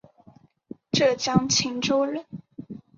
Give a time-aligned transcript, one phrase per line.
[0.91, 2.25] 浙江鄞县人。